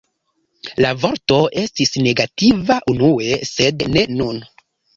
La 0.85 0.93
vorto 1.03 1.37
estis 1.65 1.93
negativa 2.07 2.79
unue, 2.97 3.31
sed 3.53 3.89
ne 3.95 4.09
nun. 4.19 4.45